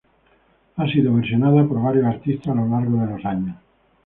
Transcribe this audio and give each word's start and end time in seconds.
Ha 0.77 0.87
sido 0.87 1.13
versionada 1.13 1.63
por 1.63 1.79
varios 1.79 2.05
artistas 2.07 2.47
a 2.47 2.55
lo 2.55 2.67
largo 2.67 2.97
de 3.01 3.05
los 3.05 3.23
años. 3.23 3.55